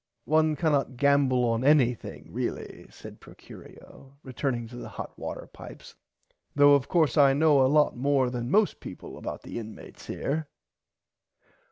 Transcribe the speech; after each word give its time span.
One 0.25 0.55
can 0.55 0.71
not 0.71 0.97
gamble 0.97 1.43
on 1.45 1.63
anything 1.63 2.25
really 2.33 2.87
said 2.89 3.19
Procurio 3.21 4.17
returning 4.23 4.67
to 4.69 4.75
the 4.75 4.89
hot 4.89 5.13
water 5.15 5.47
pipes 5.53 5.93
though 6.55 6.73
of 6.73 6.87
course 6.87 7.17
I 7.17 7.33
know 7.33 7.61
a 7.63 7.67
lot 7.69 7.95
more 7.95 8.31
than 8.31 8.49
most 8.49 8.79
peaple 8.79 9.15
about 9.15 9.43
the 9.43 9.59
inmates 9.59 10.07
here. 10.07 10.49